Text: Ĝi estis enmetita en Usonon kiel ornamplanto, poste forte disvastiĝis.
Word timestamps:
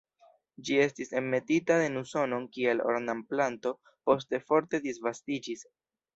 Ĝi 0.69 0.77
estis 0.85 1.11
enmetita 1.19 1.77
en 1.89 1.99
Usonon 2.01 2.47
kiel 2.57 2.81
ornamplanto, 2.93 3.75
poste 4.11 4.43
forte 4.49 4.83
disvastiĝis. 4.89 5.65